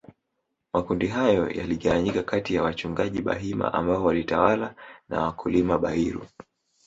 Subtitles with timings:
[0.73, 4.75] Makundi hayo yaligawanyika katiya wachungaji Bahima ambao walitawala
[5.09, 6.27] na wakulima Bairu